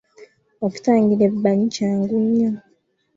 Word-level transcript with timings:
Okutangira 0.65 1.23
ebbanyi 1.29 1.65
kyangu 1.75 2.15
nnyo 2.23 2.51